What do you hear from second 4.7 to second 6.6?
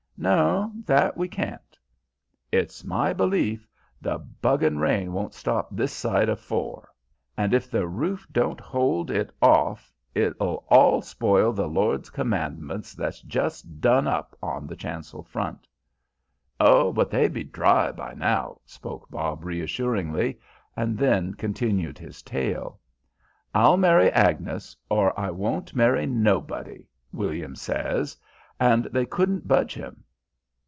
rain won't stop this side of